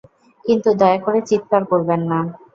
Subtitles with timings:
[0.45, 2.19] কিন্ত দয়াকরে চিৎকার করবেন না।